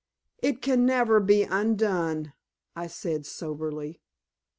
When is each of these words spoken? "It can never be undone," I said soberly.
"It 0.39 0.63
can 0.63 0.83
never 0.83 1.19
be 1.19 1.43
undone," 1.43 2.33
I 2.75 2.87
said 2.87 3.23
soberly. 3.27 4.01